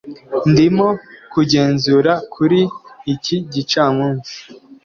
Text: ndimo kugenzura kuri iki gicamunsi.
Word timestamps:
ndimo 0.49 0.87
kugenzura 1.31 2.11
kuri 2.33 2.61
iki 3.13 3.35
gicamunsi. 3.53 4.33